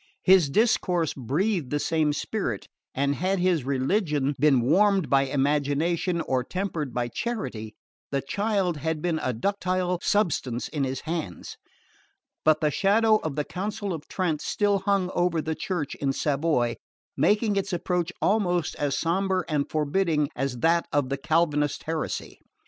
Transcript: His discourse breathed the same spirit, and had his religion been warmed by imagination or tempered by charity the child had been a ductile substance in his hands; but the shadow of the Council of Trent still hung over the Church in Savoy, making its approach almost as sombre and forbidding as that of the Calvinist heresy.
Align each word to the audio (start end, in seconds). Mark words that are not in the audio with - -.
His 0.23 0.49
discourse 0.49 1.13
breathed 1.13 1.69
the 1.69 1.77
same 1.79 2.11
spirit, 2.11 2.67
and 2.95 3.13
had 3.13 3.37
his 3.37 3.63
religion 3.65 4.33
been 4.39 4.61
warmed 4.61 5.11
by 5.11 5.25
imagination 5.27 6.21
or 6.21 6.43
tempered 6.43 6.91
by 6.91 7.07
charity 7.07 7.75
the 8.09 8.23
child 8.23 8.77
had 8.77 8.99
been 9.03 9.19
a 9.21 9.31
ductile 9.31 9.99
substance 10.01 10.67
in 10.67 10.85
his 10.85 11.01
hands; 11.01 11.55
but 12.43 12.61
the 12.61 12.71
shadow 12.71 13.17
of 13.17 13.35
the 13.35 13.45
Council 13.45 13.93
of 13.93 14.07
Trent 14.07 14.41
still 14.41 14.79
hung 14.79 15.11
over 15.13 15.39
the 15.39 15.53
Church 15.53 15.93
in 15.93 16.13
Savoy, 16.13 16.77
making 17.15 17.55
its 17.55 17.71
approach 17.71 18.11
almost 18.23 18.75
as 18.77 18.97
sombre 18.97 19.45
and 19.47 19.69
forbidding 19.69 20.29
as 20.35 20.57
that 20.61 20.87
of 20.91 21.09
the 21.09 21.17
Calvinist 21.17 21.83
heresy. 21.83 22.39